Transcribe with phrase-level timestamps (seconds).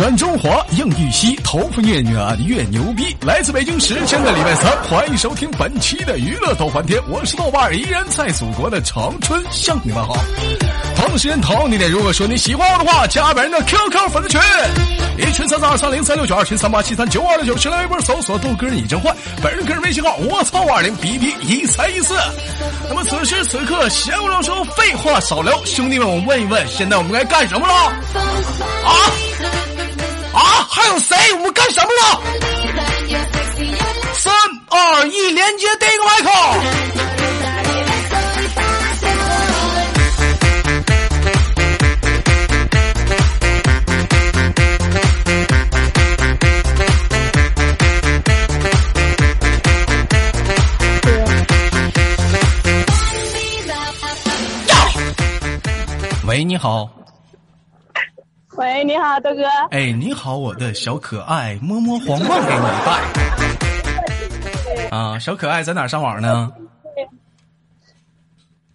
[0.00, 3.14] 软中华，硬玉溪，头发越软越牛逼。
[3.20, 10.16] 来自北京时间的礼拜三，欢迎收听本期的娱乐逗翻天，我是豆瓣，依然在祖国的长春向你们好。
[10.96, 14.40] 同时同地点，如果说你喜欢我的话，加本人的 QQ 粉丝群，
[15.18, 22.14] 一群三三二三零三六九，二群三八七三九二六九，新浪微博搜索豆哥你真坏，本人个人微信号我操五二零 B B 一三一四。
[22.88, 27.74] 那么此时此刻，闲话少说，废话少聊，兄弟们，我问一问，现在我们该干什么了？
[27.74, 28.96] 啊？
[30.80, 31.14] 还有谁？
[31.34, 32.22] 我们干什么了？
[34.14, 34.32] 三
[34.70, 36.30] 二一，连接第一个麦克。
[56.26, 56.99] 喂，你好。
[58.60, 59.42] 喂，你好，豆哥。
[59.70, 62.92] 哎，你好，我的小可爱，摸摸皇冠给你带。
[64.94, 66.52] 啊，小可爱在哪儿上网呢？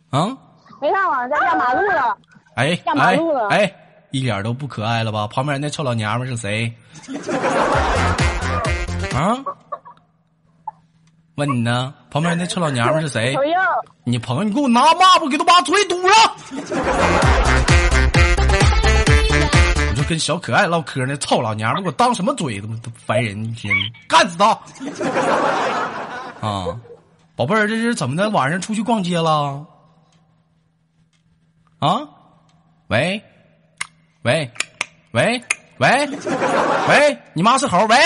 [0.09, 0.35] 啊？
[0.81, 2.17] 没上网，在压马路了。
[2.55, 3.71] 哎压马哎路了哎，
[4.09, 5.27] 一点都不可爱了吧？
[5.27, 6.73] 旁边那臭老娘们是谁？
[9.13, 9.37] 啊？
[11.35, 11.93] 问你呢？
[12.09, 13.35] 旁边那臭老娘们是谁？
[13.35, 13.59] 朋友，
[14.03, 16.35] 你朋友，你给我拿抹布给他把嘴堵上！
[20.07, 22.61] 跟小可爱唠嗑呢，臭老娘们给我当什么嘴？
[22.61, 22.75] 他妈
[23.05, 23.43] 烦人！
[23.43, 23.73] 一天
[24.07, 24.51] 干死他！
[26.47, 26.79] 啊，
[27.35, 28.29] 宝贝儿，这是怎么的？
[28.29, 29.65] 晚上出去逛街了？
[31.79, 32.01] 啊？
[32.87, 33.21] 喂？
[34.21, 34.51] 喂？
[35.11, 35.41] 喂？
[35.77, 36.07] 喂？
[36.87, 37.17] 喂？
[37.33, 37.85] 你妈是猴？
[37.87, 37.97] 喂？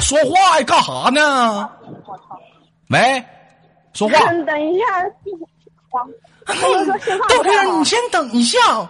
[0.00, 1.68] 说话呀，干哈呢？
[2.88, 3.24] 喂，
[3.94, 4.18] 说话。
[4.46, 4.84] 等一下。
[7.28, 8.58] 豆哥你先等一下，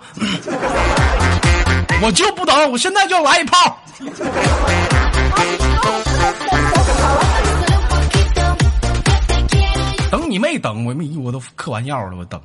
[2.00, 3.78] 我就不等，我现在就来一炮。
[10.10, 12.40] 等你没等，我没我都嗑完药了，我等。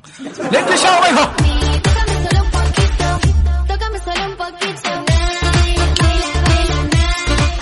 [0.51, 1.29] 连接下个麦克。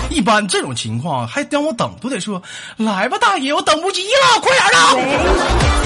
[0.09, 2.41] 一般这种情况还让我等，都得说
[2.77, 5.84] 来吧，大爷，我等不及了，快点的。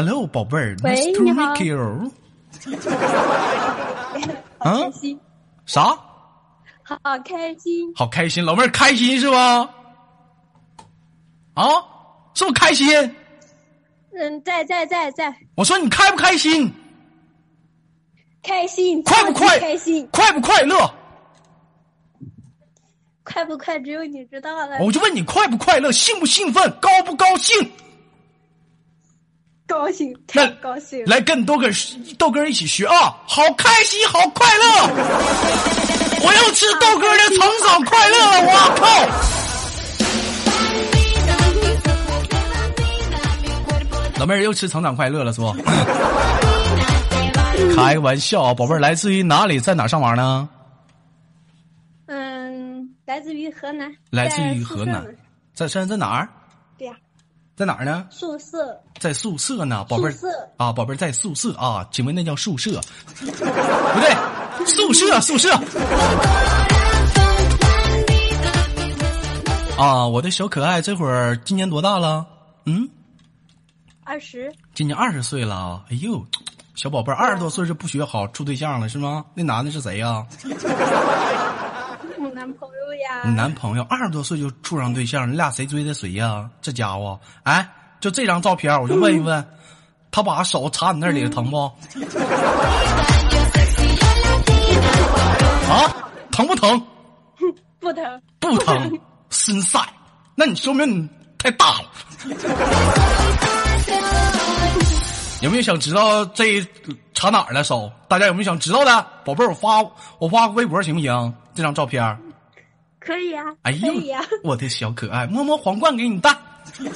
[0.00, 2.12] Hello，宝贝儿喂，Nice to meet you。
[4.58, 5.18] 啊开心，
[5.66, 5.98] 啥？
[6.84, 7.92] 好开心。
[7.96, 9.68] 好开心，老妹儿开心是吧？
[11.54, 11.64] 啊，
[12.32, 12.86] 是不是开心？
[14.14, 16.72] 嗯，在在在在，我说你开不开心？
[18.40, 19.58] 开心，快不快？
[19.58, 20.94] 开心，快不快乐？
[23.24, 23.80] 快不快？
[23.80, 24.78] 只有你知道了。
[24.78, 27.68] 我就问你快不快乐，兴不兴奋，高不高兴？
[29.68, 31.04] 高兴，太高兴了。
[31.06, 31.68] 来跟豆哥
[32.18, 33.14] 豆哥一起学啊！
[33.26, 34.64] 好开心，好快乐！
[36.24, 38.40] 我要吃豆哥的成长快乐了！
[38.48, 38.84] 我靠！
[44.18, 45.52] 老妹儿又吃成长快乐了是不？
[47.76, 49.60] 开个玩笑啊，宝贝儿，来自于哪里？
[49.60, 50.48] 在哪儿上网呢？
[52.06, 55.04] 嗯，来自于河南，来自于河南
[55.54, 56.28] 在现，在在在哪儿？
[56.78, 56.94] 对呀，
[57.58, 58.06] 在哪儿呢？
[58.08, 60.14] 宿舍，在宿舍呢，宝贝儿
[60.58, 62.80] 啊，宝贝儿在宿舍啊，请问那叫宿舍？
[63.18, 65.52] 不对，宿舍宿舍。
[69.76, 72.24] 啊，我的小可爱，这会儿今年多大了？
[72.66, 72.88] 嗯，
[74.04, 75.82] 二十，今年二十岁了啊。
[75.90, 76.24] 哎呦，
[76.76, 79.24] 小宝贝儿，二十多岁是不学好，处对象了是吗？
[79.34, 81.27] 那男的是谁呀、我
[82.48, 83.22] 男朋友呀。
[83.26, 87.68] 你男朋友二十多岁就处上对象，你俩谁追的谁呀、这家伙，哎，
[88.00, 89.46] 就这张照片，我就问一问，
[90.10, 91.58] 他把手插你那里疼不？
[95.68, 95.92] 啊，
[96.32, 96.82] 疼不疼？
[97.78, 99.78] 不疼，不疼，心塞。
[100.34, 101.06] 那你说明你
[101.36, 101.90] 太大了。
[105.42, 106.66] 有没有想知道这
[107.14, 107.92] 插哪儿了手？
[108.08, 109.06] 大家有没有想知道的？
[109.24, 109.82] 宝贝儿，我发
[110.18, 111.34] 我发微博行不行？
[111.54, 112.18] 这张照片。
[113.00, 116.36] 可以呀，哎呦可以呀。，我的小可爱，摸摸皇冠给你戴。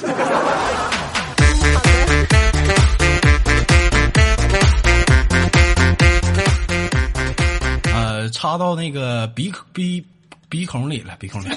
[7.95, 10.05] 呃，插到那个鼻孔鼻
[10.49, 11.57] 鼻孔里了，鼻孔里了。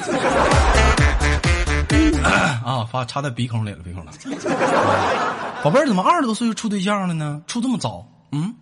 [2.66, 4.12] 啊，发插在鼻孔里了，鼻孔了。
[4.12, 4.16] 啊
[5.64, 7.42] 宝贝儿，怎么二十多岁就处对象了呢？
[7.48, 8.06] 处这么早？
[8.32, 8.54] 嗯，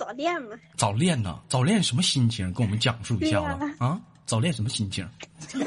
[0.00, 1.38] 早恋嘛，早恋呢？
[1.46, 2.50] 早恋什么心情？
[2.54, 4.00] 跟我们讲述一下子对呀啊！
[4.24, 5.06] 早恋什么心情？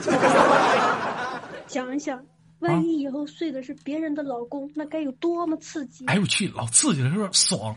[1.69, 2.19] 想一想，
[2.57, 6.03] 万一以后睡的是别人的老公，那该有多么刺激！
[6.07, 7.29] 哎呦我去，老刺激了，是不是？
[7.31, 7.75] 爽，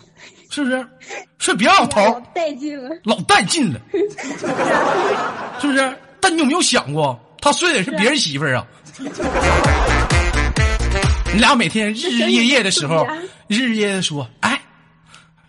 [0.48, 0.88] 是不是？
[1.36, 3.78] 睡别老头儿带劲了，老带劲了，
[5.60, 5.94] 是不是？
[6.22, 8.66] 但你有没有想过，他睡的是别人媳妇儿啊？
[11.34, 13.06] 你俩每天日日夜夜的时候，
[13.46, 14.58] 日日夜夜说，哎，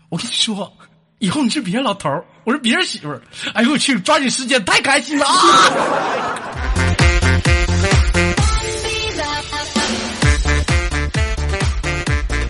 [0.09, 0.71] 我跟你说，
[1.19, 3.19] 以后你是别人老头儿，我是别人媳妇儿。
[3.55, 5.33] 哎呦我去，抓紧时间，太开心了啊！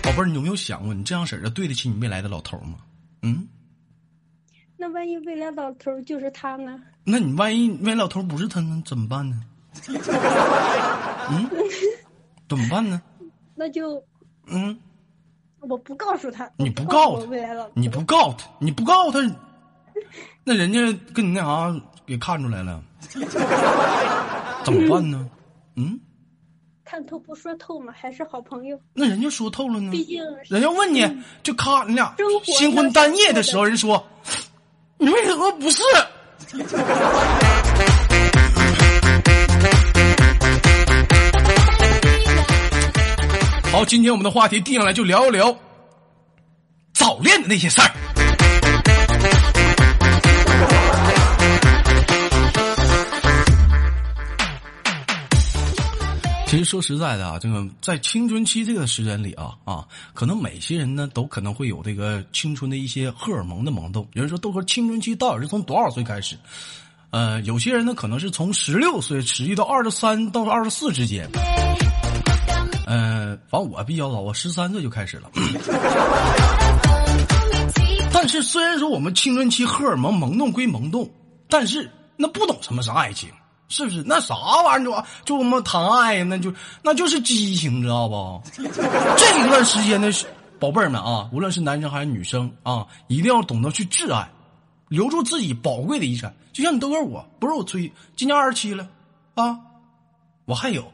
[0.02, 2.74] 宝贝儿，你有没有想过，你这样式儿的对得起你未来的老头儿吗？
[3.22, 3.48] 嗯，
[4.76, 6.78] 那万一未来老头儿就是他呢？
[7.04, 9.40] 那你万一未来老头不是他呢，怎么办呢？
[11.30, 11.50] 嗯，
[12.50, 13.00] 怎么办呢？
[13.54, 14.04] 那就
[14.46, 14.78] 嗯，
[15.60, 19.36] 我不告诉他，你不不告诉他你不告诉他，你不告诉他，
[20.44, 20.80] 那人家
[21.12, 21.74] 跟你那啥
[22.06, 22.80] 给看出来了，
[24.64, 25.28] 怎么办呢？
[25.76, 25.98] 嗯，
[26.84, 28.78] 看透不说透嘛，还是好朋友。
[28.94, 31.04] 那人家说透了呢，毕竟人家问你，
[31.42, 32.14] 就咔，你俩
[32.44, 34.02] 新婚单夜的时候，人说
[34.96, 35.82] 你为什么不是？
[43.78, 45.56] 好，今天我们的话题定下来，就聊一聊
[46.92, 47.88] 早恋的那些事儿。
[56.48, 64.08] 其实说实在的啊，这个在青春期这个时间里啊啊，可能每些人呢都可能会有这个青春的一些荷尔蒙的萌动。
[64.14, 66.36] 有人说豆哥青春期到底是从多少岁开始？
[67.10, 71.30] 呃，有些人呢可能是从十六岁持续到二十三到二十四之间。
[72.88, 75.30] 呃，反正我比较早，我十三岁就开始了。
[78.10, 81.06] 但是虽然说我们青春期荷尔蒙萌动归萌动，
[81.50, 83.28] 但是那不懂什么是爱情，
[83.68, 84.02] 是不是？
[84.06, 86.50] 那啥玩意儿就就我们谈爱，那就
[86.82, 88.40] 那就是激情，知道不？
[88.56, 90.10] 这一段时间的
[90.58, 94.26] 宝贝儿们啊，无论是男生还是女生啊，一定要懂得去挚爱，
[94.88, 96.34] 留住自己宝贵的遗产。
[96.54, 98.88] 就像你豆哥我，不是我吹，今年二十七了
[99.34, 99.58] 啊，
[100.46, 100.90] 我还有。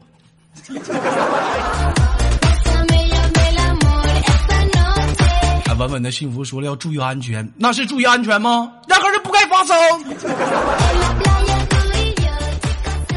[5.67, 8.71] 哎，稳稳的幸福说了要注意安全，那是注意安全吗？
[8.87, 9.75] 压根儿就不该发生。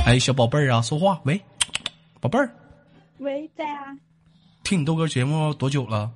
[0.07, 1.39] 哎，小宝贝儿啊，说话，喂，
[2.21, 2.51] 宝贝儿，
[3.19, 3.95] 喂，在啊，
[4.65, 6.11] 听你豆哥节目多久了？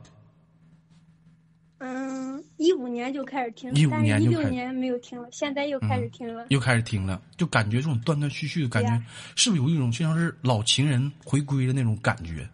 [1.79, 2.32] 嗯，
[2.63, 6.47] 一五年就开始听，15但是一年就开始六年没有听了，现在又开始听了。
[6.51, 9.03] 又开始听了，就感觉这种断断续续的感觉，
[9.35, 12.49] 是不是有一种就像是老情人回归的那种感觉？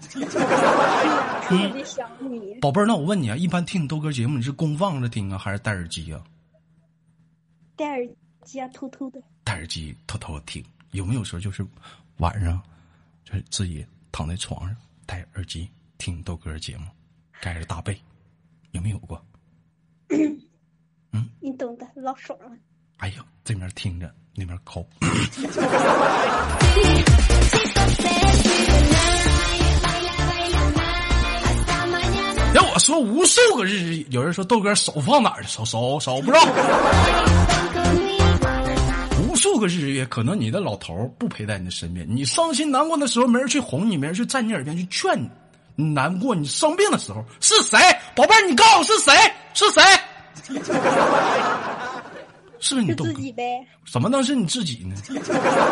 [0.00, 2.54] 特别想你。
[2.60, 6.24] 宝贝儿，那我问你啊，一般听你豆哥节目，你是公放着听啊，还是戴耳机啊？
[7.76, 8.08] 戴耳
[8.42, 9.20] 机啊，偷偷的。
[9.44, 11.66] 戴耳机偷偷的听，有没有时候就是
[12.16, 12.58] 晚上，
[13.24, 14.74] 就是自己躺在床上
[15.04, 15.68] 戴耳机
[15.98, 16.86] 听豆哥节目，
[17.42, 17.94] 盖着大被，
[18.70, 19.22] 有没有过？
[21.40, 22.50] 你懂的，老爽了。
[22.98, 24.86] 哎呀，这边听着，那边抠。
[32.52, 35.46] 要我说，无数个日子，有人说豆哥手放哪儿了？
[35.46, 36.44] 手手手不知道。
[39.28, 45.30] 无数个日月，可能你的老头儿不陪在你的身边，你伤心难过的时候，没人去哄你，没人去在你耳边去劝你。
[45.80, 47.78] 你难过，你生病的时候是谁？
[48.14, 49.12] 宝贝儿，你告诉我是谁？
[49.54, 49.82] 是谁？
[52.60, 53.12] 是不是你豆哥？
[53.12, 53.42] 自己呗。
[53.90, 54.94] 怎么能是你自己呢？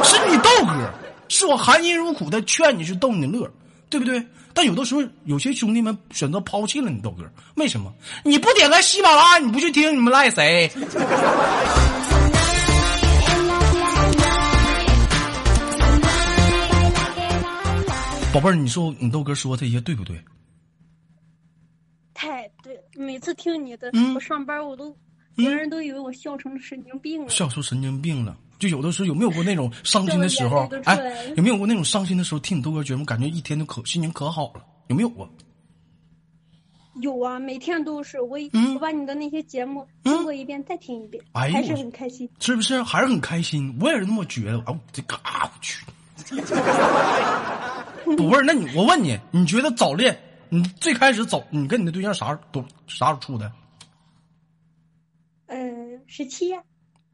[0.03, 0.91] 是你豆哥，
[1.29, 3.47] 是我含辛茹苦的劝你去逗你乐，
[3.91, 4.25] 对不对？
[4.55, 7.25] 但有的时候，有些兄弟们选择抛弃了你豆哥，
[7.57, 7.93] 为什么？
[8.25, 10.71] 你不点开喜马拉雅，你不去听，你们赖谁？
[18.33, 20.23] 宝贝儿，你说你豆哥说这些对不对？
[22.13, 24.95] 太对了，每次听你的，嗯我上班我都，
[25.35, 27.31] 别人都以为我笑成神经病了。
[27.31, 28.37] 笑出神经病了。
[28.59, 34.65] 就有的时候有没有过那种伤心的时候哎，有没有过那种伤心的时候听你豆哥节目，感觉一天都可心情可好了？
[34.89, 35.29] 有没有过？
[37.01, 42.29] 有啊，每天都是我，嗯我把你的那些节目嗯听过一遍，再听一遍，还是很开心。
[42.41, 42.83] 是不是？
[42.83, 43.75] 还是很开心。
[43.81, 44.59] 我也是那么觉得。
[44.59, 45.83] 哎，我这嘎，我去！
[48.17, 50.19] 不是，那你我问你，你觉得早恋？
[50.49, 53.51] 你最开始早，你跟你的对象啥都啥时候处的？
[55.47, 56.59] 嗯，十七呀，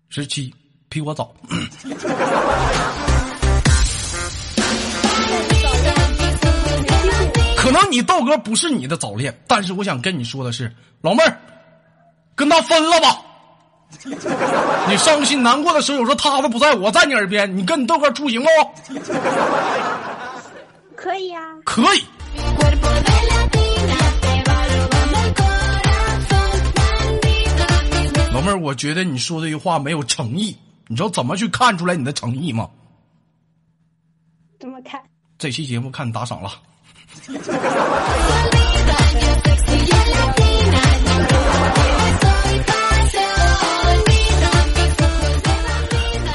[0.09, 0.55] 十七，
[0.89, 1.35] 比我早。
[7.57, 10.71] 可能你豆哥不是你的早恋，但是我想跟你说的是，
[11.01, 11.39] 老妹儿，
[12.35, 13.21] 跟他分了吧。
[14.89, 18.49] 你伤心难过的时候，有时候他都不在，我在你耳边，你跟你豆哥处行不？
[21.14, 22.04] 可以啊，可以。
[28.33, 30.56] 老妹儿，我觉得你说这句话没有诚意，
[30.88, 32.68] 你知道怎么去看出来你的诚意吗？
[34.59, 35.00] 怎么看？
[35.38, 36.50] 这期节目看你打赏了。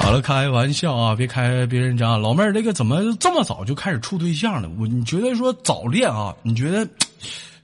[0.10, 2.18] 好了，开玩笑啊，别开别人家。
[2.18, 4.68] 老妹儿，这个怎么这么早就开始处对象了？
[4.80, 6.36] 我你觉得说早恋啊？
[6.42, 6.84] 你觉得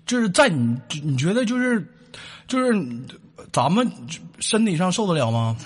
[0.05, 1.83] 就是在你你觉得就是
[2.47, 2.71] 就是
[3.51, 3.91] 咱们
[4.37, 5.57] 身体上受得了吗？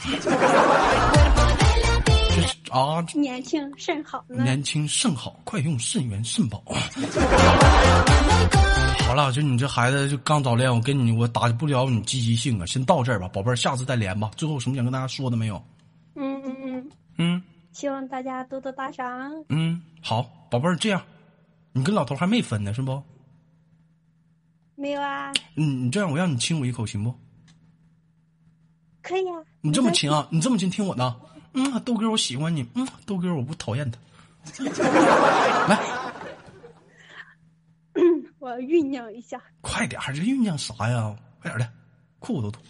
[2.34, 4.42] 就是啊，年轻甚好呢。
[4.42, 6.64] 年轻甚好，快用肾源肾宝。
[9.06, 14.32] 好了，就你这孩子就刚早恋，我跟你我打不了你积极性啊，先到这儿吧，宝贝儿，下次再连吧。
[14.38, 15.62] 最后有什么想跟大家说的没有？
[17.80, 19.42] 希望大家多多打赏。
[19.48, 20.22] 嗯，好，
[20.52, 21.02] 宝贝儿，这样，
[21.72, 23.02] 你跟老头还没分呢是不？
[24.76, 27.16] 没有啊，嗯，你这样，我让你亲我一口行不？
[29.02, 29.40] 可以啊。
[29.62, 30.28] 你这么亲啊？
[30.30, 31.16] 你这么亲，听我的。
[31.54, 32.68] 嗯，豆哥，我喜欢你。
[32.76, 33.98] 嗯，豆哥，我不讨厌他。
[35.70, 35.80] 来，
[38.40, 39.42] 我酝酿一下。
[39.62, 41.16] 快点儿，这酝酿啥呀？
[41.42, 41.72] 快点儿的，
[42.20, 42.62] 裤子都脱。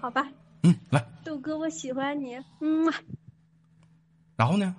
[0.00, 0.26] 好吧，
[0.64, 2.36] 嗯，来，豆哥，我喜欢你。
[2.60, 2.90] 嗯，
[4.34, 4.74] 然后呢？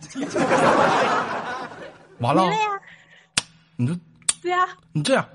[2.18, 2.58] 完了呀。
[3.76, 3.94] 你这
[4.40, 5.28] 对啊，你这样，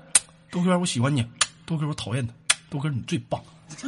[0.50, 1.24] 豆哥，我喜欢你。
[1.64, 2.34] 豆哥，我讨厌他。
[2.68, 3.40] 豆哥，你最棒。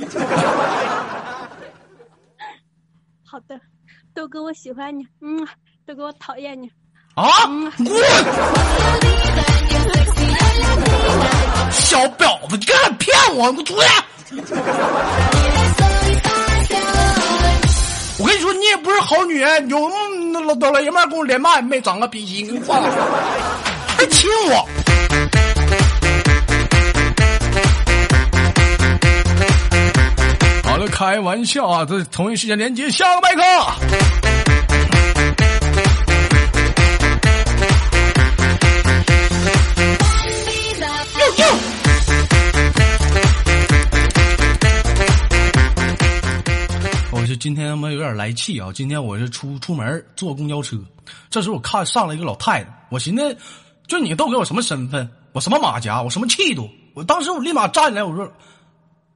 [3.25, 3.61] 好的，
[4.15, 5.05] 豆哥，我喜欢你。
[5.21, 5.45] 嗯，
[5.85, 6.71] 豆哥，我讨厌你。
[7.15, 7.27] 啊！
[7.77, 7.87] 滚！
[11.73, 13.51] 小婊子，你敢骗我？
[13.51, 15.44] 你给我出去！
[18.35, 19.89] 你说，你也不是好女人，有
[20.33, 22.91] 那老老老爷们跟我连麦，没长个逼心，给我挂了，
[23.97, 24.69] 还亲我。
[30.65, 31.87] 好了，开玩笑啊！
[31.89, 33.43] 这同一时间连接下个麦克。
[47.45, 48.71] 今天他妈有点来气啊！
[48.73, 50.79] 今天我是出出门坐公交车，
[51.29, 53.37] 这时候我看上来一个老太太，我寻思，
[53.87, 55.07] 就你都给我什么身份？
[55.33, 56.01] 我什么马甲？
[56.01, 56.71] 我什么气度？
[56.95, 58.33] 我当时我立马站起来，我说：“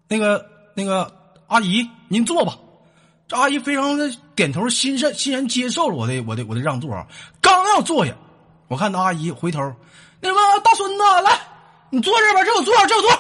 [0.09, 0.45] 那个
[0.75, 1.11] 那个
[1.47, 2.55] 阿姨，您坐吧。”
[3.27, 7.07] 这阿姨非常的点头，欣然欣然接受了我的我的我的让座啊。
[7.41, 8.13] 刚要坐下，
[8.69, 9.59] 我看那阿姨回头，
[10.21, 11.41] 那什么大孙子来，
[11.89, 13.11] 你坐这儿吧，这有座，这有座。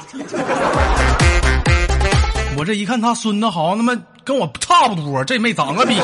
[2.58, 3.98] 我这一看他孙子好像他妈
[4.28, 5.94] 跟我差不多，这没长个逼。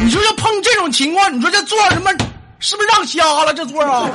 [0.00, 2.10] 你说要碰这种情况，你说这座儿他妈
[2.58, 3.52] 是不是让瞎了？
[3.52, 4.10] 这座啊！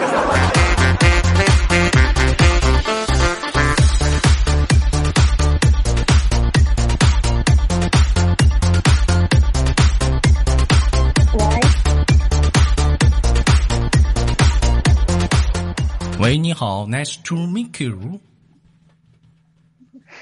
[16.18, 18.20] 喂，你好，Nice to meet you。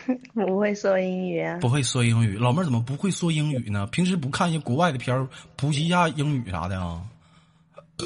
[0.34, 1.58] 不会说英语啊？
[1.62, 3.88] 不会说英语，老妹儿怎么不会说英语呢？
[3.88, 7.02] 平时不看一些国外的片儿，普及一下英语啥的啊？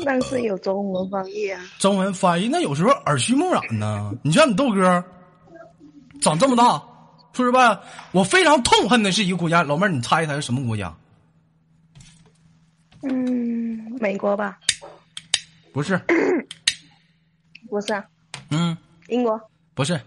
[0.05, 1.62] 但是有中文翻译啊。
[1.77, 4.12] 中文翻译那有时候耳濡目染呢。
[4.24, 5.03] 你像你豆哥，
[6.19, 6.81] 长这么大，
[7.31, 7.79] 说实话，
[8.12, 9.62] 我非常痛恨的是一个国家。
[9.63, 10.93] 老妹儿，你猜一猜是什么国家？
[13.03, 14.57] 嗯，美国吧？
[15.72, 15.95] 不是，
[17.69, 18.03] 不是啊，
[18.50, 18.75] 嗯，
[19.10, 19.39] 英国、
[19.74, 20.00] 不是。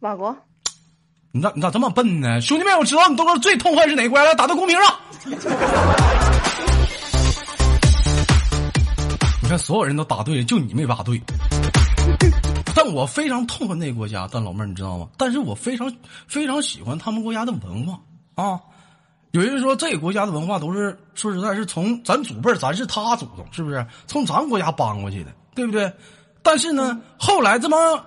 [0.00, 0.34] 法国。
[1.30, 2.40] 你咋你咋这么笨呢？
[2.40, 4.94] 兄弟们，我知道你豆哥最痛恨是哪国家了，打到公屏上。
[9.42, 11.20] 你看，所有人都答对了，就你没答对。
[12.74, 15.06] 但我非常痛恨那个国家，但老妹儿你知道吗？
[15.18, 15.92] 但是我非常
[16.26, 18.00] 非常喜欢他们国家的文化
[18.42, 18.58] 啊。
[19.32, 23.86] 有人说这个国家的文化都是说实在是从咱祖辈儿，咱是他祖宗，是不是？
[24.06, 25.92] 从咱国家搬过去的，对不对？
[26.42, 28.04] 但是呢，后来这帮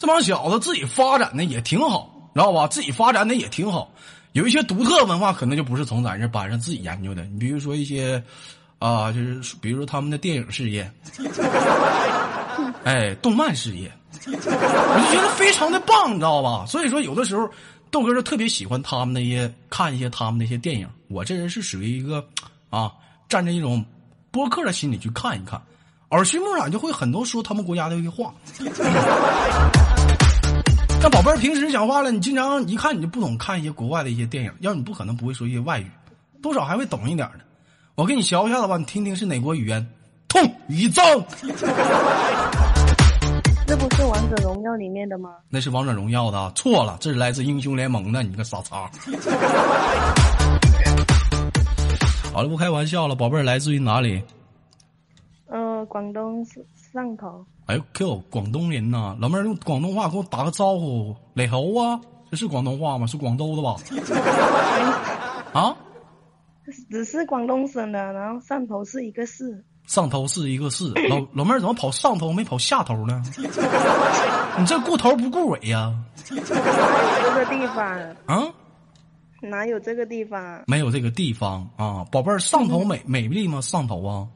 [0.00, 2.66] 这帮小子自己发展的也挺好，知道吧？
[2.66, 3.92] 自己发展的也挺好。
[4.32, 7.22] 有一些独特文化可能就不是从咱这班上自己研究的。
[7.26, 8.22] 你比如说一些
[8.78, 10.90] 啊，就是比如说他们的电影事业，
[12.82, 13.92] 哎，动漫事业，
[14.24, 16.64] 我就觉得非常的棒，你知道吧？
[16.66, 17.46] 所以说，有的时候
[17.90, 20.88] 豆哥就特别喜欢他们那些看一些他们那些电影。
[21.08, 22.26] 我这人是属于一个
[22.70, 22.90] 啊，
[23.28, 23.84] 站着一种
[24.30, 25.60] 播客的心理去看一看，
[26.10, 28.34] 耳濡目染就会很多说他们国家的一些话。
[31.02, 35.86] 那宝贝儿平时讲话了，你经常一看你就不懂看一些国外的一些电影，要你不可能不会说一些外语，
[36.42, 37.40] 多少还会懂一点的。
[37.94, 39.86] 我给你学一下子吧，你听听是哪国语言？
[40.28, 41.24] 痛与憎，
[43.66, 45.30] 这 不是王者荣耀里面的吗？
[45.48, 48.90] 那是王者荣耀的啊，错了，这是来自英雄联盟的，你个傻叉。
[52.32, 54.22] 好了，不开玩笑了，宝贝儿来自于哪里？
[55.80, 56.44] 呃，广东
[56.92, 57.44] 汕头。
[57.66, 59.16] 哎呦，广东人呐！
[59.18, 61.98] 老妹儿用广东话给我打个招呼，你好啊！
[62.30, 63.06] 这是广东话吗？
[63.06, 63.76] 是广州的吧？
[65.58, 65.74] 啊？
[66.90, 69.64] 只是广东省的，然后汕头是一个市。
[69.88, 73.22] 汕头是一个市，老老妹儿怎么跑上头没跑下头呢？
[74.58, 75.94] 你这顾头不顾尾呀？
[76.30, 77.86] 哪有这个地方？
[78.26, 78.52] 啊？
[79.42, 80.62] 哪有这个地方？
[80.66, 83.62] 没有这个地方啊，宝贝儿，上头美美丽吗？
[83.62, 84.28] 上头啊？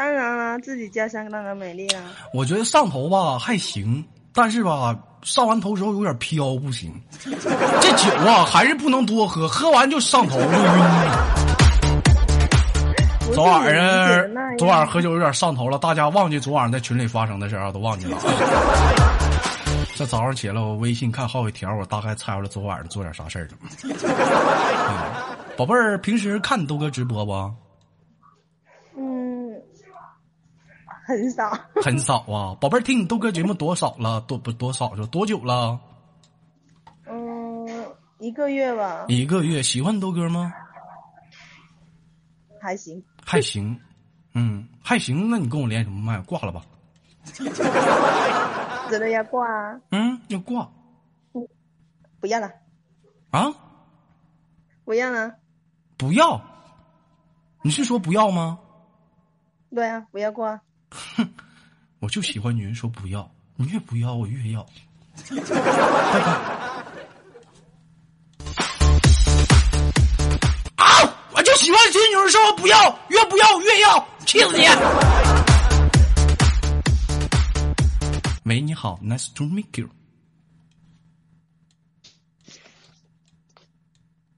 [0.00, 2.00] 当然啦，自己家乡当然美丽啊。
[2.32, 4.02] 我觉得上头吧还行，
[4.32, 6.90] 但是吧上完头之后有点飘，不行。
[7.20, 11.26] 这酒啊还是不能多喝，喝完就上头就晕了。
[13.34, 18.16] 昨晚上，昨晚上喝酒有点上头了，大家忘记昨晚上在群里发生的事儿啊，都忘记了。
[19.94, 23.50] 这早上起来，我微信看好几条，我大概猜出来昨晚上做点啥事儿了。
[25.58, 27.32] 宝贝儿，平时看你豆哥直播不？
[28.96, 29.54] 嗯，
[31.10, 31.50] 很少。
[31.82, 34.20] 很少啊，宝贝儿，听你豆哥节目多少了？
[34.22, 34.94] 多不多少？
[34.96, 35.80] 就多久了？
[37.06, 37.66] 嗯，
[38.20, 39.06] 一个月吧。
[39.08, 40.52] 一个月，喜欢豆哥吗？
[42.60, 43.02] 还行。
[43.26, 43.80] 还行，
[44.34, 45.28] 嗯，还行。
[45.30, 46.20] 那你跟我连什么麦？
[46.22, 46.62] 挂了吧。
[48.90, 49.80] 真的要挂啊？
[49.90, 50.70] 嗯，要挂。
[52.20, 52.50] 不要了。
[53.30, 53.52] 啊？
[54.84, 55.34] 不要了。
[55.96, 56.40] 不要？
[57.62, 58.58] 你是说不要吗？
[59.74, 60.60] 对啊，不要挂。
[60.90, 61.28] 哼，
[62.00, 64.60] 我就喜欢女人说不要，你越不要我越要。
[70.76, 70.86] 啊！
[71.32, 74.64] 我就喜欢听女人说不要，越不要越要，气死你！
[78.44, 79.88] 喂，你好，Nice to meet you。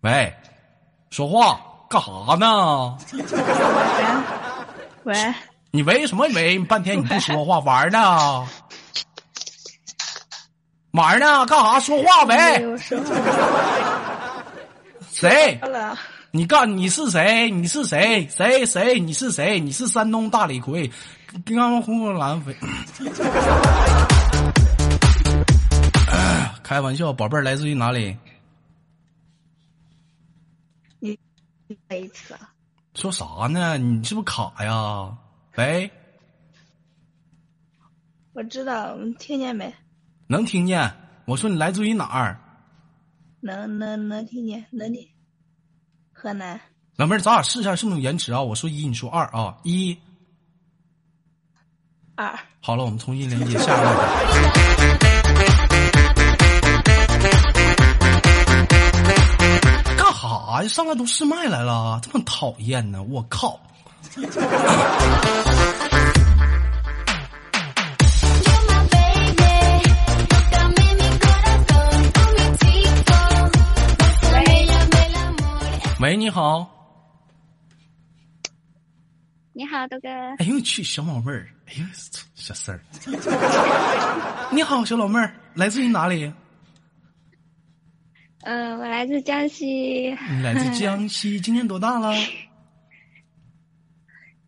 [0.01, 0.35] 喂，
[1.11, 2.99] 说话干啥呢？
[5.05, 5.15] 喂，
[5.75, 6.59] 你喂什么喂？
[6.59, 8.47] 半天你不说话玩呢？
[10.91, 11.47] 玩呢？
[11.47, 11.81] 干啥？
[11.81, 12.63] 说话呗？
[15.11, 15.59] 谁？
[16.31, 16.77] 你干？
[16.77, 17.51] 你是谁？
[17.51, 18.29] 你是谁？
[18.29, 19.01] 谁谁？
[19.01, 19.59] 你是谁？
[19.59, 20.93] 你是山东大李逵？
[21.47, 22.55] 刚刚红红蓝飞。
[26.63, 28.15] 开玩笑，宝贝儿来自于哪里？
[31.01, 31.19] 你
[31.89, 32.51] 再一次啊？
[32.95, 33.79] 说啥呢？
[33.79, 35.17] 你是不是卡呀？
[35.57, 35.91] 喂，
[38.33, 39.71] 我知道，听见没？
[40.27, 40.91] 能听见。
[41.27, 42.41] 我说你来自于哪儿？
[43.41, 45.07] 能能能听见，能听。
[46.11, 46.59] 河南。
[46.97, 48.41] 老妹儿，咱俩试一下是不是有延迟啊？
[48.41, 49.99] 我说一，你说二啊，一。
[52.15, 52.35] 二。
[52.63, 53.89] 好了，我们重新连接下一个。
[59.99, 60.69] 干哈呀？
[60.69, 63.03] 上来都试麦来了，这么讨厌呢！
[63.03, 63.61] 我靠！
[64.15, 64.21] 喂，
[76.17, 76.69] 你好。
[79.55, 80.09] 你好，豆哥。
[80.11, 81.49] 哎呦我去，小宝妹儿！
[81.69, 81.85] 哎呦，
[82.35, 82.81] 小四儿。
[84.53, 86.31] 你好，小老妹儿，来自于哪里？
[88.43, 90.11] 嗯，我来自江西。
[90.29, 92.15] 你来自江西，今年多大了？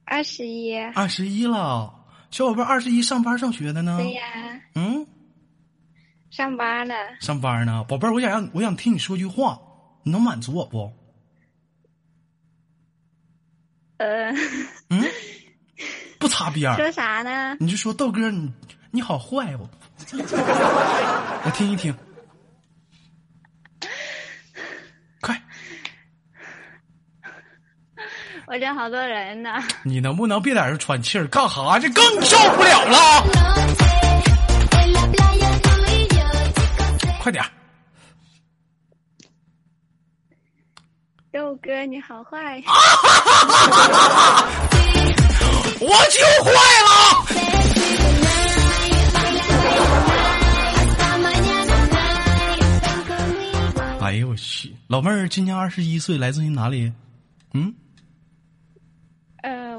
[0.04, 0.78] 二十一。
[0.94, 1.92] 二十一了，
[2.30, 3.98] 小宝贝儿，二十一上班上学的呢？
[3.98, 4.22] 对呀。
[4.74, 5.06] 嗯。
[6.30, 6.94] 上班呢。
[7.20, 9.58] 上班呢，宝贝儿，我想让我想听你说句话，
[10.02, 10.92] 你能满足我不？
[13.98, 14.30] 呃。
[14.90, 15.02] 嗯。
[16.18, 17.56] 不擦边儿说啥呢？
[17.60, 18.52] 你就说豆哥，你
[18.90, 19.68] 你好坏哦？
[21.44, 21.94] 我听一听。
[28.46, 29.50] 我这好多人呢。
[29.82, 31.26] 你能不能别在这喘气儿？
[31.28, 31.78] 干哈？
[31.78, 32.98] 这更受不了了！
[37.22, 37.42] 快点！
[41.32, 42.62] 豆哥，你好坏！
[45.80, 46.50] 我就坏
[46.84, 46.90] 了！
[54.02, 54.76] 哎呦我去！
[54.86, 56.92] 老妹儿今年二十一岁，来自于哪里？
[57.54, 57.74] 嗯？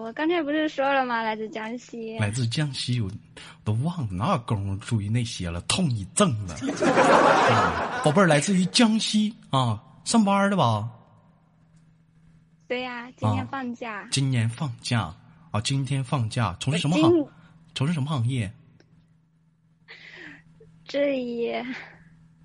[0.05, 1.23] 呃，我我刚才不是说了吗？
[1.23, 2.15] 来自江西。
[2.19, 3.09] 来自江西，我
[3.63, 6.55] 都忘了哪有功夫注意那些了，痛一阵了。
[8.05, 10.87] 宝贝儿，来自于江西啊，上班的吧？
[12.67, 14.07] 对呀，今天放假。
[14.11, 15.11] 今年放假
[15.49, 17.27] 啊，今天放假，从事什么行？
[17.73, 18.51] 从事什么行业？
[20.87, 21.51] 制衣。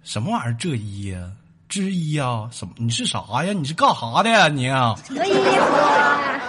[0.02, 0.54] 什么玩意儿？
[0.56, 1.30] 制衣呀？
[1.68, 2.48] 制衣呀？
[2.50, 2.72] 什么？
[2.78, 3.52] 你是啥呀？
[3.52, 4.48] 你是干啥的呀？
[4.48, 4.66] 你？
[5.04, 6.39] 做衣服。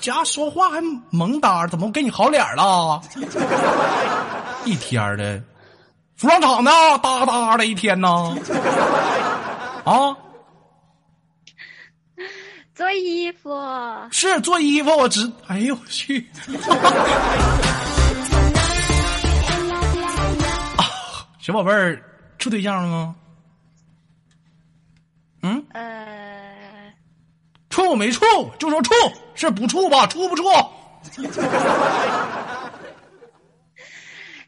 [0.00, 3.00] 家说话还萌哒，怎么给你好脸了？
[4.64, 5.42] 一天的，
[6.16, 8.08] 服装厂的，哒哒的一天呢？
[9.84, 10.16] 啊？
[12.74, 13.50] 做衣服
[14.10, 15.30] 是做衣服，我知。
[15.48, 16.26] 哎呦我去！
[20.78, 20.84] 啊，
[21.38, 22.02] 小宝贝儿
[22.38, 23.14] 处对象了吗？
[25.42, 25.62] 嗯？
[25.74, 26.94] 呃，
[27.68, 28.24] 处没处
[28.58, 28.94] 就说处，
[29.40, 30.06] 是不处吧？
[30.06, 30.44] 处不处？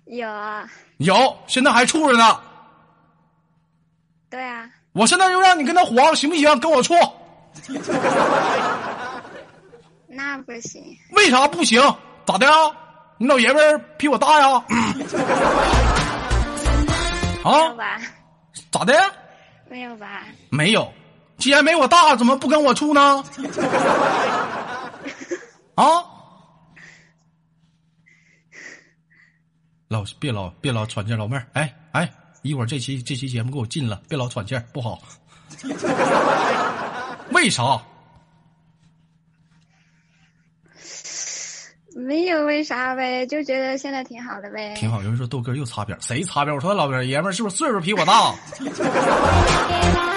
[0.04, 2.38] 有啊有，现在还处着呢。
[4.28, 4.68] 对啊。
[4.92, 6.60] 我现在就让你跟他黄，行不行？
[6.60, 6.92] 跟我处。
[10.06, 10.84] 那不行。
[11.12, 11.80] 为啥不行？
[12.26, 12.52] 咋的呀？
[13.16, 14.62] 你老爷们儿比我大呀？
[17.44, 17.72] 啊？
[18.70, 18.94] 咋的？
[19.70, 20.24] 没有吧？
[20.50, 20.92] 没有。
[21.38, 23.24] 既然没我大，怎么不跟我处呢？
[25.74, 25.84] 啊？
[29.88, 34.98] 老别老别老喘气，老妹儿，哎哎，一会儿这期这期节目给我禁了，别老喘气，不好。
[37.32, 37.78] 为啥？
[41.94, 44.74] 没有为啥呗，就觉得现在挺好的呗。
[44.76, 46.54] 挺好，有人说豆哥又擦边，谁擦边？
[46.56, 48.34] 我说老爷们儿是不是岁数比我大？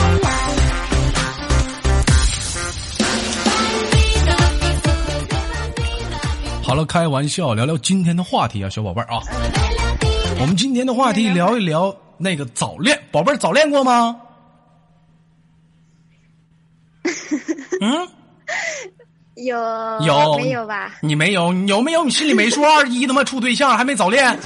[6.66, 9.22] 好了，开玩笑，聊聊今天的话题啊，小宝贝儿啊，
[10.42, 14.20] 我们今天的话题聊一聊那个早恋，宝贝儿早恋过吗？
[17.82, 18.08] 嗯，
[19.36, 19.56] 有
[20.02, 20.96] 有没有吧？
[21.02, 22.04] 你没有，有没有？
[22.04, 22.64] 你心里没数？
[22.64, 24.36] 二一他妈处对象还没早恋？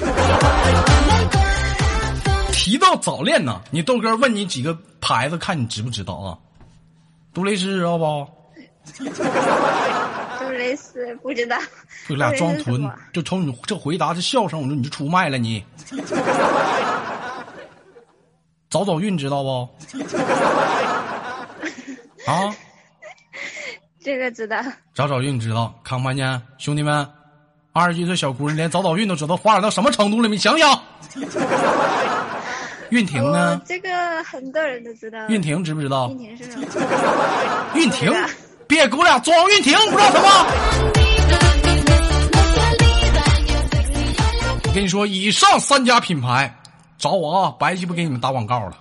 [2.52, 6.36] 提到早恋呢，你豆哥问你几个牌子，看你知不知道啊？
[7.32, 8.28] 杜蕾斯知道不？
[10.60, 11.56] 杜蕾斯不知道。
[12.06, 15.64] 就俩装纯，就瞅你这回答这笑声，我说你就出卖了你。
[18.68, 19.68] 早早孕知道不？
[22.30, 22.54] 啊，
[24.04, 24.62] 这个知道。
[24.94, 27.08] 早早孕知道，看没看见兄弟们？
[27.72, 30.28] 二十一岁小姑娘连早早孕都知道，发展到什么程度了？
[30.28, 30.78] 你想想。
[32.90, 33.62] 孕婷呢？
[33.64, 35.26] 这个很多人都知道。
[35.28, 36.10] 孕婷知不知道？
[36.10, 36.66] 孕婷是什么？
[37.76, 38.12] 孕婷，
[38.70, 40.28] 别给我俩装运婷，不知道什么？
[44.62, 46.54] 我跟你说，以上三家品牌
[46.96, 48.78] 找我啊，白鸡巴给你们打广告了。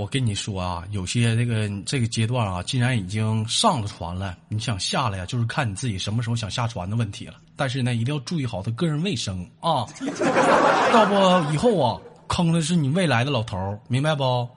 [0.00, 7.34] 我跟你说啊，有些这个这个阶段啊，既然已经上了船了，你想下来呀，就是看你自己什么时候想下船的问题了。
[7.54, 9.84] 但是呢，一定要注意好他个人卫生啊，
[10.94, 14.48] 要不以后啊，坑的是你未来的老头，明白不？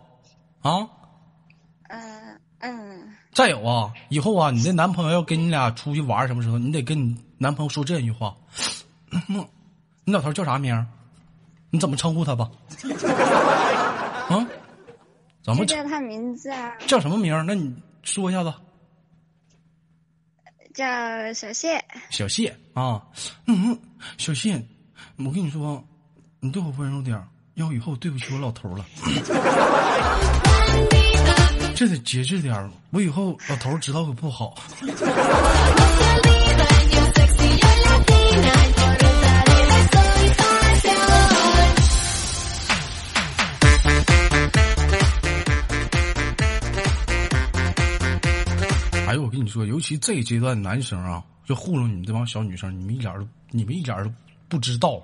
[0.61, 0.87] 啊？
[1.89, 3.13] 嗯嗯。
[3.33, 8.33] 再有啊，以后啊，你的男朋友要跟你俩出去玩什么时候，你得跟你男朋友说这句话：
[10.05, 10.87] 你老头叫啥名？
[11.69, 12.49] 你怎么称呼他吧？
[15.45, 15.53] 啊？
[15.53, 16.73] 怎么叫他名字啊？
[16.87, 17.33] 叫什么名？
[17.45, 18.53] 那你说一下子。
[20.73, 20.85] 叫
[21.33, 21.79] 小谢。
[22.09, 23.01] 小谢啊，
[23.45, 23.79] 嗯，
[24.17, 24.59] 小谢，
[25.17, 25.83] 我跟你说，
[26.39, 27.21] 你对我温柔点
[27.55, 28.83] 要以后对不起我老头了。
[31.75, 34.55] 这得节制点我以后老头知道可不好。
[49.13, 54.11] 哎，我跟你说，尤其这一阶段男生啊，就糊弄你们这帮小女生，你们一点都你们一点都
[54.49, 54.99] 不知道。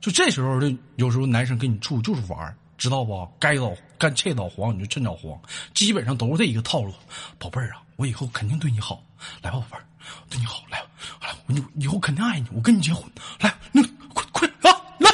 [0.00, 3.28] 就这时候的，有时候男生跟你处就是玩，知道不？
[3.38, 5.38] 该导干趁早黄你就趁早黄，
[5.74, 6.94] 基本上都是这一个套路。
[7.38, 9.02] 宝贝儿啊，我以后肯定对你好，
[9.42, 9.84] 来吧，宝贝儿，
[10.30, 10.86] 对你好，来吧，
[11.20, 13.04] 来，我以以后肯定爱你，我跟你结婚，
[13.40, 13.82] 来，那
[14.14, 15.10] 快快啊，来，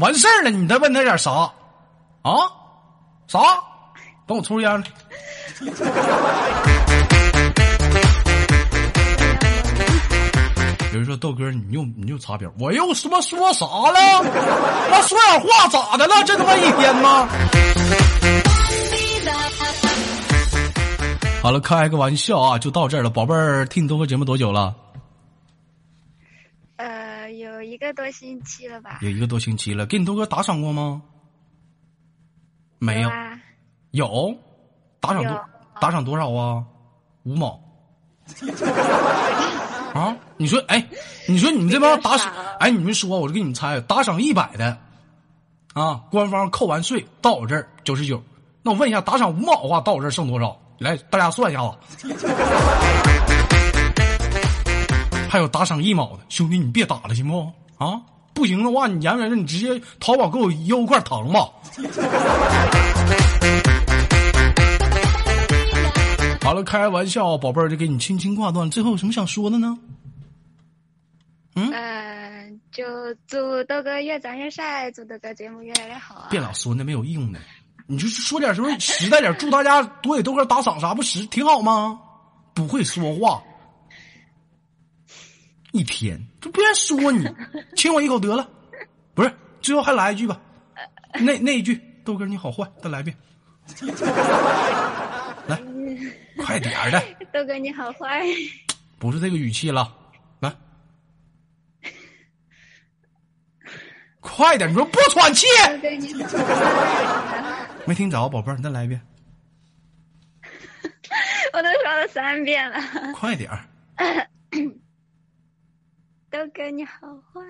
[0.00, 1.30] 完事儿了，你再问他点啥？
[2.20, 2.34] 啊？
[3.26, 3.40] 啥？
[4.26, 4.84] 等我抽烟。
[10.92, 14.22] 有人说豆哥，你又你又擦边，我又他妈说啥了？
[14.90, 16.22] 那说点话咋的了？
[16.24, 17.28] 这他妈一天吗？
[21.42, 24.74] 好了，开个玩笑啊，就到这儿了，宝贝儿，听你豆哥节目多久了？
[26.76, 28.98] 呃，有一个多星期了吧？
[29.02, 31.02] 有一个多星期了，给你豆哥打赏过吗？
[32.78, 33.40] 没有，啊，
[33.92, 34.36] 有，
[35.00, 35.40] 打赏多
[35.80, 36.62] 打赏多少啊？
[37.24, 37.60] 五毛。
[39.94, 40.86] 啊，你说，哎，
[41.26, 44.76] 你说你们这帮打赏哎，你们说，我就给你们猜，打赏一百的，
[45.72, 48.22] 啊，官方扣完税到我这儿九十九。
[48.62, 50.56] 那我问一下，打赏五毛的话，到我这儿剩多少？
[50.78, 51.76] 来，大家算一下子。
[55.28, 57.50] 还有打赏一毛的，兄弟你别打了行不？
[57.78, 58.00] 啊，
[58.34, 61.48] 不行的话，你言为你直接淘宝给我邮块糖吧。
[66.48, 68.70] 好了，开玩笑，宝贝儿就给你轻轻挂断。
[68.70, 69.78] 最后有什么想说的呢？
[71.54, 72.82] 呃，就
[73.26, 76.28] 祝豆哥越长越帅，祝豆哥节目越来越好啊！
[76.30, 77.38] 别老说那没有用的，
[77.86, 82.00] 你就说点什么实在点，祝大家多给豆哥打赏啥不实挺好吗？
[82.54, 83.42] 不会说话，
[85.72, 87.28] 一天就不愿说你，
[87.76, 88.48] 亲我一口得了。
[89.12, 89.30] 不是，
[89.60, 90.40] 最后还来一句吧，
[91.12, 93.14] 那那一句豆哥你好坏，再来一遍。
[95.46, 95.60] 来，
[96.44, 98.22] 快点儿的， 豆哥你好坏，
[98.98, 99.92] 不是这个语气了，
[100.40, 100.52] 来，
[104.20, 104.70] 快点！
[104.70, 105.46] 你说不喘气，
[107.84, 109.00] 没听着，宝贝儿，你再来一遍，
[111.52, 112.80] 我都说了三遍了。
[113.14, 113.64] 快点儿。
[116.30, 116.92] 豆哥你好
[117.32, 117.40] 坏，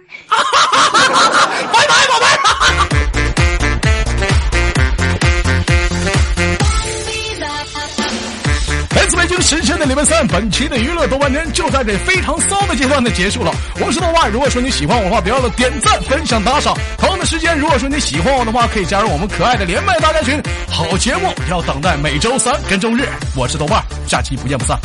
[1.73, 3.08] 拜拜，宝贝儿。
[8.99, 11.33] 来自北京时间的礼拜三，本期的娱乐豆瓣。
[11.33, 13.53] 天就在这非常骚的阶段的结束了。
[13.81, 16.77] 我是豆瓣，如果说你喜欢我的话，别忘了点赞、分享、打赏。
[16.97, 20.43] 同样的时间，如果说你喜欢我的话，可以加入我们可爱的连麦大家群。
[20.69, 23.09] 好节目要等待每周三跟周日。
[23.37, 24.77] 我是豆瓣，下期不见不散。